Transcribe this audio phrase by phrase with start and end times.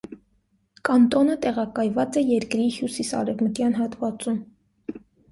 [0.87, 4.41] Կանտոնը տեղակայված է երկրի հյուսիսարևմտյան հատվածում։